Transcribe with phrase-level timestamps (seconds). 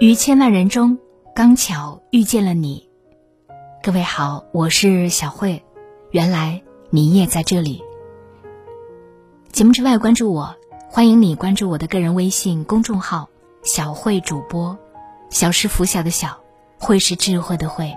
[0.00, 0.98] 于千万人中，
[1.34, 2.88] 刚巧遇见了你。
[3.82, 5.64] 各位好，我是小慧。
[6.12, 7.82] 原来你也在这里。
[9.50, 10.54] 节目之外，关注我，
[10.88, 13.28] 欢迎你关注我的个人微信公众号
[13.64, 14.78] “小慧主播”。
[15.30, 16.38] 小是拂晓的小，
[16.78, 17.92] 慧是智慧的慧。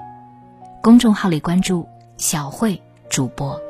[0.81, 1.87] 公众号里关注
[2.17, 2.81] “小慧
[3.11, 3.61] 主播”。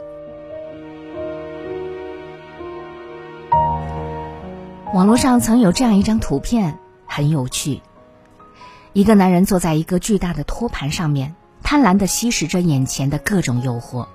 [4.94, 7.82] 网络上曾有这样一张图片，很有趣。
[8.94, 14.08] 一个男人坐在一个巨大的托盘上面，贪婪地吸食着眼前的各种诱惑：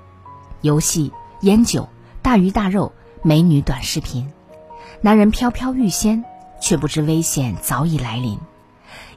[0.60, 1.88] 游戏、烟酒、
[2.20, 4.30] 大鱼大肉、美女短视频。
[5.00, 6.24] 男人飘飘欲仙，
[6.60, 8.38] 却不知危险早已来临。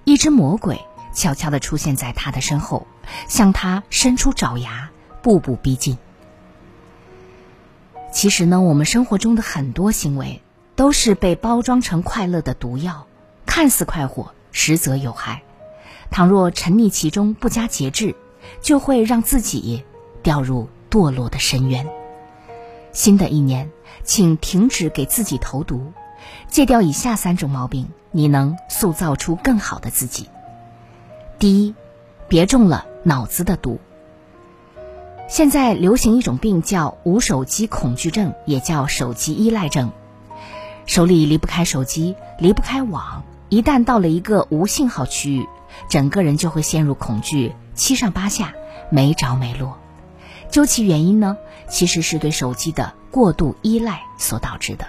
[0.05, 0.79] 一只魔鬼
[1.13, 2.87] 悄悄地出现在他的身后，
[3.27, 4.89] 向他伸出爪牙，
[5.21, 5.97] 步步逼近。
[8.13, 10.41] 其实呢，我们生活中的很多行为，
[10.77, 13.07] 都是被包装成快乐的毒药，
[13.45, 15.43] 看似快活，实则有害。
[16.11, 18.15] 倘若沉溺其中不加节制，
[18.61, 19.83] 就会让自己
[20.23, 21.87] 掉入堕落的深渊。
[22.91, 23.69] 新的一年，
[24.03, 25.93] 请停止给自己投毒，
[26.47, 30.27] 戒掉以下三种毛病，你能塑造出更好的自己。
[31.37, 31.75] 第一，
[32.27, 33.79] 别中了脑子的毒。
[35.27, 39.91] 现在流行一种病叫无手机恐惧症，也叫手机依赖症。
[40.87, 45.47] 手里离不开手机，离不开网，一旦到了一个无信号区域。
[45.87, 48.53] 整个人就会陷入恐惧，七上八下，
[48.91, 49.77] 没着没落。
[50.49, 51.37] 究其原因呢，
[51.69, 54.87] 其实是对手机的过度依赖所导致的，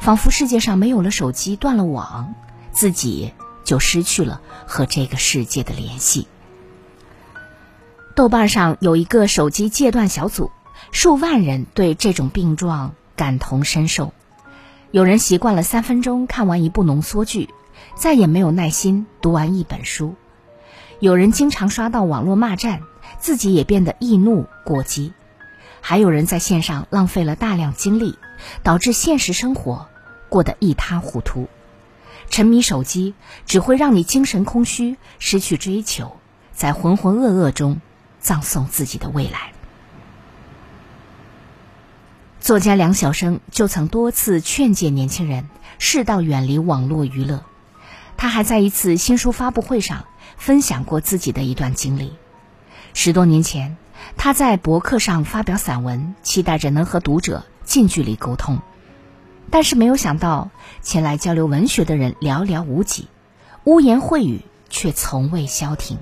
[0.00, 2.34] 仿佛世界上没有了手机，断了网，
[2.72, 3.32] 自己
[3.64, 6.28] 就失去了和这个世界的联系。
[8.14, 10.50] 豆瓣上有一个手机戒断小组，
[10.90, 14.12] 数万人对这种病状感同身受。
[14.90, 17.48] 有人习惯了三分钟看完一部浓缩剧。
[17.94, 20.14] 再也没有耐心读完一本书，
[21.00, 22.82] 有人经常刷到网络骂战，
[23.18, 25.12] 自己也变得易怒过激，
[25.80, 28.18] 还有人在线上浪费了大量精力，
[28.62, 29.88] 导致现实生活
[30.28, 31.48] 过得一塌糊涂。
[32.30, 33.14] 沉迷手机
[33.46, 36.16] 只会让你精神空虚，失去追求，
[36.52, 37.80] 在浑浑噩噩中
[38.20, 39.52] 葬送自己的未来。
[42.40, 45.48] 作家梁晓声就曾多次劝诫年轻人
[45.78, 47.44] 适当远离网络娱乐。
[48.22, 50.04] 他还在一次新书发布会上
[50.36, 52.12] 分享过自己的一段经历。
[52.94, 53.76] 十多年前，
[54.16, 58.60] 他在博客上发表散文，期待着能和读者近距离沟通，
[59.50, 63.08] 但是没有想到，前来交流文学的人寥寥无几，
[63.64, 65.98] 污言秽语却从未消停。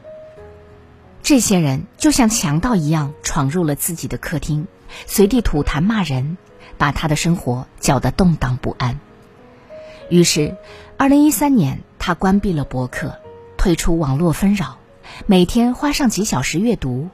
[1.22, 4.68] 这些人就像强盗一样闯入了自己的客厅，
[5.06, 6.36] 随地吐痰骂人，
[6.76, 9.00] 把他的生活搅得动荡不安。
[10.10, 10.56] 于是，
[10.98, 11.80] 二零一三年。
[12.02, 13.18] 他关闭了博客，
[13.58, 14.78] 退出网络纷扰，
[15.26, 17.10] 每天花上几小时阅读，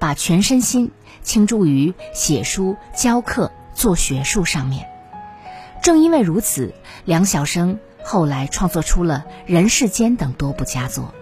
[0.00, 0.90] 把全身心
[1.22, 4.88] 倾注于写书、教课、做学术上面。
[5.84, 6.74] 正因为如此，
[7.04, 11.14] 梁晓声后来创作出了《人世间》等多部佳作。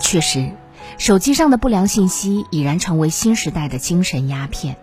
[0.00, 0.50] 确实，
[0.96, 4.78] 手机上的不良信息已然成为新时代的精神鸦片。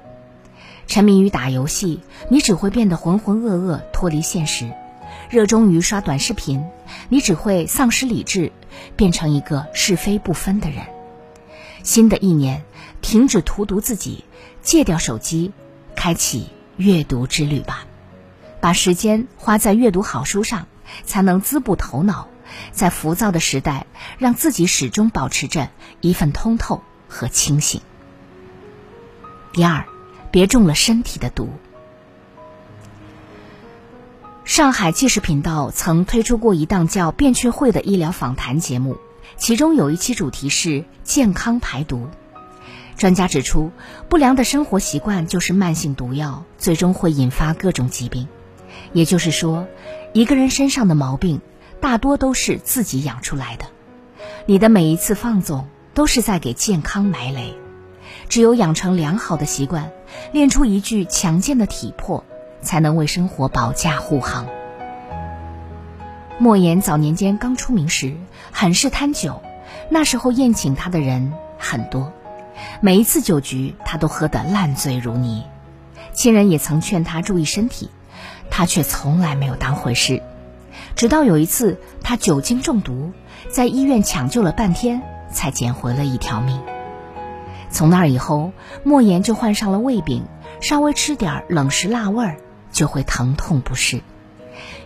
[0.88, 4.72] 沉迷于打游戏，你只会变得浑浑噩噩，脱离现实。
[5.30, 6.66] 热衷于刷短视频，
[7.10, 8.52] 你只会丧失理智，
[8.96, 10.86] 变成一个是非不分的人。
[11.84, 12.64] 新的一年，
[13.02, 14.24] 停止荼毒自己，
[14.62, 15.52] 戒掉手机，
[15.96, 17.86] 开启阅读之旅吧。
[18.60, 20.68] 把时间花在阅读好书上，
[21.04, 22.28] 才能滋补头脑，
[22.72, 23.86] 在浮躁的时代，
[24.18, 25.70] 让自己始终保持着
[26.02, 27.82] 一份通透和清醒。
[29.54, 29.86] 第二，
[30.36, 31.48] 别中了身体的毒。
[34.44, 38.98] 上海纪实频道曾推出过一档叫《变雀会》的医疗访谈节目，
[39.38, 42.10] 其中有一期主题是健康排毒。
[42.98, 43.72] 专家指出，
[44.10, 48.28] 不良的生活习惯就是慢性毒药，最终会引发各种疾病。
[48.92, 49.66] 也就是说，
[50.12, 51.40] 一个人身上的毛病，
[51.80, 53.68] 大多都是自己养出来的。
[54.46, 57.58] 你的每一次放纵，都是在给健康埋雷。
[58.28, 59.92] 只有养成良好的习惯，
[60.32, 62.24] 练出一具强健的体魄。
[62.62, 64.48] 才能为生活保驾护航。
[66.40, 68.16] 莫言早年间刚出名时，
[68.52, 69.44] 很是贪酒，
[69.88, 72.12] 那时候宴请他的人很多，
[72.82, 75.44] 每一次酒局他都喝得烂醉如泥，
[76.12, 77.92] 亲人也曾劝他注意身体，
[78.50, 80.24] 他却从来没有当回事。
[80.96, 83.12] 直到有一次他酒精中毒，
[83.52, 86.60] 在医院抢救了半天，才捡回了一条命。
[87.76, 90.26] 从那以后，莫言就患上了胃病，
[90.62, 92.38] 稍微吃点冷食辣味儿。
[92.72, 94.02] 就会疼痛不适，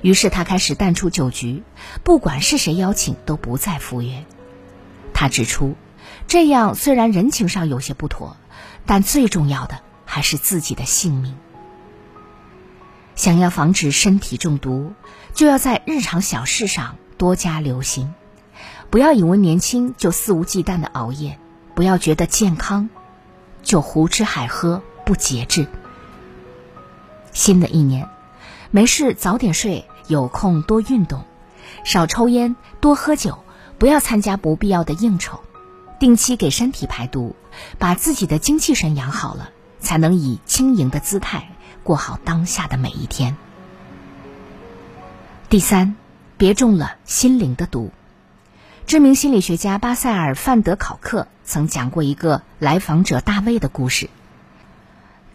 [0.03, 1.63] 于是他开始淡出酒局，
[2.03, 4.25] 不管是谁邀请都不再赴约。
[5.11, 5.73] 他指出，
[6.27, 8.37] 这样虽然人情上有些不妥，
[8.85, 11.35] 但最重要的还是自己的性命。
[13.15, 14.93] 想要防止身体中毒，
[15.33, 18.13] 就要在日常小事上多加留心，
[18.91, 21.39] 不要以为年轻就肆无忌惮的熬夜，
[21.79, 22.89] 不要觉得健康
[23.63, 25.65] 就胡吃海喝不节制。
[27.31, 28.09] 新的一年，
[28.69, 31.23] 没事早点睡，有空多运动，
[31.85, 33.45] 少抽烟，多喝酒，
[33.77, 35.39] 不要参加不必要的应酬，
[36.01, 37.33] 定期给身体排毒，
[37.77, 39.49] 把自己的精气神养好了，
[39.79, 41.47] 才能以轻盈的姿态。
[41.83, 43.37] 过好当下的每一天。
[45.47, 45.95] 第三，
[46.37, 47.89] 别中了心灵的毒。
[48.89, 54.09] 知名心理学家巴塞尔·范德考克曾讲过一个来访者大卫的故事。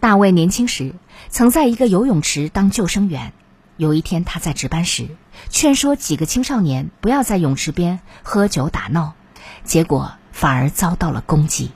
[0.00, 0.96] 大卫年轻时
[1.28, 3.32] 曾在一个游泳池当救生员。
[3.76, 5.06] 有一天，他在值班时
[5.50, 9.14] 劝说几个青少年不要在泳池边喝酒打闹，
[9.62, 11.70] 结果反而遭到了攻击。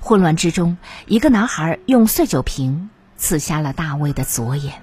[0.00, 2.90] 混乱之中，一个男孩用碎酒瓶。
[3.16, 4.82] 刺瞎了大卫的左眼。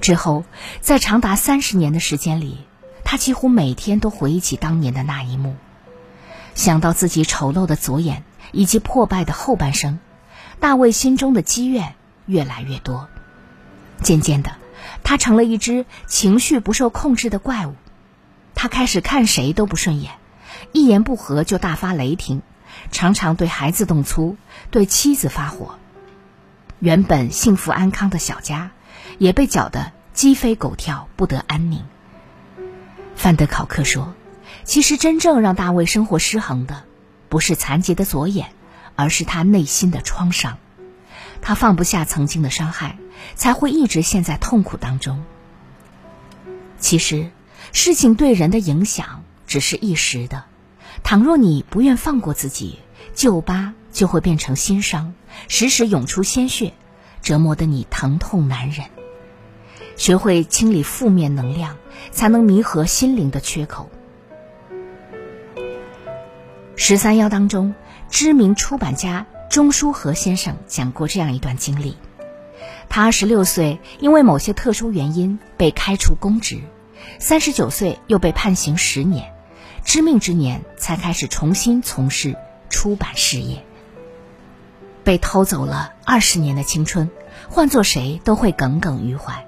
[0.00, 0.44] 之后，
[0.80, 2.58] 在长达三十年的时间里，
[3.08, 5.54] 他几乎每天都回忆起当年的那一幕。
[6.56, 10.00] 想到自己丑陋的左眼以及破败的后半生，
[10.58, 11.94] 大卫心中的积怨
[12.26, 13.06] 越来越多。
[14.02, 14.56] 渐渐的，
[15.04, 17.76] 他成了一只情绪不受控制的怪物。
[18.56, 20.14] 他开始看谁都不顺眼，
[20.72, 22.42] 一言不合就大发雷霆，
[22.90, 24.36] 常常对孩子动粗，
[24.72, 25.78] 对妻子发火。
[26.80, 28.72] 原本幸福安康的小家，
[29.18, 31.84] 也被搅得鸡飞狗跳，不得安宁。
[33.16, 34.14] 范德考克说
[34.62, 36.84] ：“其实真正让大卫生活失衡的，
[37.28, 38.50] 不是残疾的左眼，
[38.94, 40.58] 而是他内心的创伤。
[41.40, 42.98] 他放不下曾经的伤害，
[43.34, 45.24] 才会一直陷在痛苦当中。
[46.78, 47.30] 其实，
[47.72, 50.44] 事情对人的影响只是一时的。
[51.02, 52.78] 倘若你不愿放过自己，
[53.14, 55.14] 旧疤。”就会变成新伤，
[55.48, 56.74] 时时涌出鲜血，
[57.22, 58.88] 折磨得你疼痛难忍。
[59.96, 61.78] 学会清理负面能量，
[62.10, 63.90] 才能弥合心灵的缺口。
[66.76, 67.74] 十三幺当中，
[68.10, 71.96] 知名出版家钟书和先生讲过这样一段经历：
[72.88, 76.60] 他二十六岁因为某些特殊原因被开除公职，
[77.18, 79.32] 三十九岁又被判刑十年，
[79.84, 82.36] 知命之年才开始重新从事
[82.68, 83.64] 出版事业。
[85.02, 87.10] 被偷走了二十年的青春，
[87.48, 89.46] 换做谁都会耿耿于怀。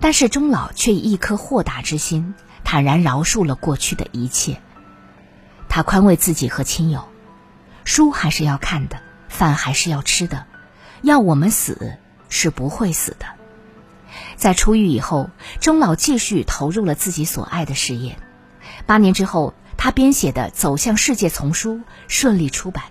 [0.00, 4.60] 但是钟老却以一颗豁达之心，坦然饶恕了过去的一切。
[5.68, 7.08] 他宽慰自己和亲友：
[7.84, 10.46] 书还是要看的，饭还是要吃的，
[11.02, 11.98] 要我们死
[12.28, 13.26] 是不会死的。
[14.36, 15.30] 在出狱以后，
[15.60, 18.16] 钟老继续投入了自己所爱的事业。
[18.86, 22.84] 八年之后，他编写的《走向世界》丛书顺利出版。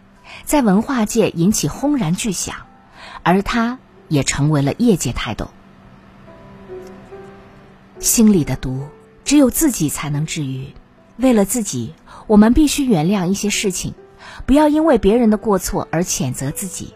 [0.45, 2.55] 在文化界引起轰然巨响，
[3.21, 3.77] 而他
[4.09, 5.51] 也成为了业界泰斗。
[8.03, 8.89] 心里的毒，
[9.23, 10.73] 只有自己才能治愈。
[11.15, 11.93] 为了自己，
[12.27, 13.93] 我们必须原谅一些事情，
[14.45, 16.93] 不要因为别人的过错而谴责自己，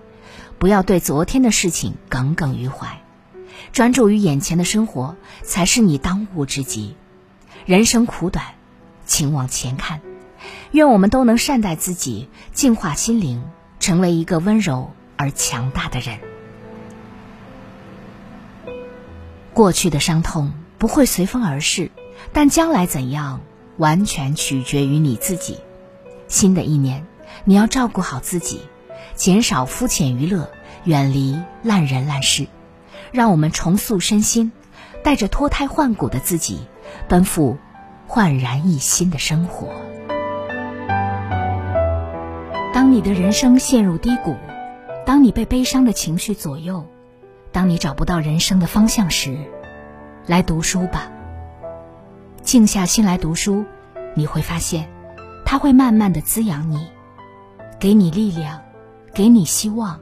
[0.59, 3.01] 不要对昨天的事情耿耿于怀，
[3.71, 6.97] 专注于眼前的生活才是你当务之急。
[7.65, 8.43] 人生苦短，
[9.05, 10.01] 请往前看。
[10.71, 13.45] 愿我们都能善待自己，净化心灵，
[13.79, 16.19] 成为一个温柔而强大的人。
[19.53, 21.91] 过去的伤痛不会随风而逝，
[22.33, 23.41] 但将来怎样，
[23.77, 25.59] 完全取决于你自己。
[26.27, 27.05] 新的一年，
[27.45, 28.61] 你要照顾好自己，
[29.15, 30.49] 减少肤浅娱乐，
[30.83, 32.47] 远离烂人烂事，
[33.11, 34.51] 让我们重塑身心，
[35.03, 36.59] 带着脱胎换骨的自己，
[37.07, 37.57] 奔赴
[38.07, 39.69] 焕然一新的生活。
[42.73, 44.35] 当你的人生陷入低谷，
[45.05, 46.85] 当你被悲伤的情绪左右，
[47.51, 49.39] 当你找不到人生的方向时，
[50.27, 51.09] 来读书吧。
[52.43, 53.63] 静下心来读书，
[54.13, 54.89] 你会发现，
[55.45, 56.85] 它会慢慢的滋养你，
[57.79, 58.61] 给你力量，
[59.13, 59.97] 给你希望，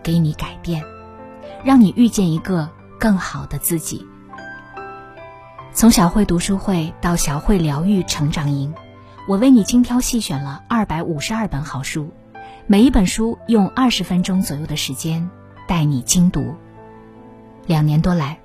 [0.00, 0.84] 给你改变，
[1.64, 4.06] 让你遇见一个更好的自己。
[5.72, 8.72] 从小慧读书会到小慧疗愈成长营。
[9.26, 12.12] 我为你精挑细选了二百五十二本好书，
[12.68, 15.28] 每一本书用二十分钟左右的时间
[15.66, 16.54] 带你精读。
[17.66, 18.38] 两年多来，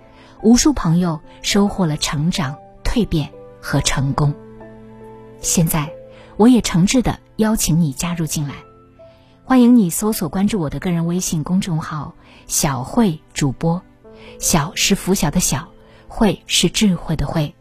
[0.43, 3.31] 无数朋友收获了成长、蜕变
[3.61, 4.33] 和成功。
[5.39, 5.89] 现在，
[6.35, 8.55] 我也诚挚的邀请你加入进来，
[9.45, 12.13] 欢迎你搜索关注我的个人微信公众号
[12.45, 13.81] “小慧主播”，
[14.37, 15.69] 小是拂晓的小。
[16.09, 17.55] 慧是智慧的慧。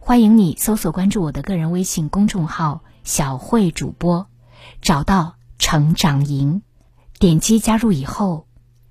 [0.00, 4.26] 欢迎你搜索关注我的个人微信公众号“小慧主播”，
[4.80, 6.62] 找到成长营，
[7.20, 8.46] 点击加入以后，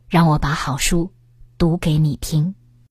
[0.08, 1.12] 让我把好书
[1.58, 2.56] 读给你听。